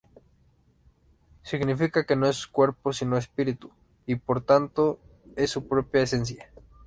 [1.43, 3.69] Significa que no es cuerpo sino espíritu
[4.07, 4.99] y, por tanto,
[5.35, 6.51] es su propia esencia.